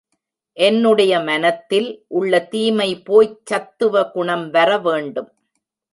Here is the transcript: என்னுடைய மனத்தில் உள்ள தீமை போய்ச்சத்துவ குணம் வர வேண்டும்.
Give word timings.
என்னுடைய 0.57 1.19
மனத்தில் 1.19 1.89
உள்ள 2.07 2.39
தீமை 2.45 2.89
போய்ச்சத்துவ 3.05 4.11
குணம் 4.11 4.49
வர 4.49 4.77
வேண்டும். 4.77 5.29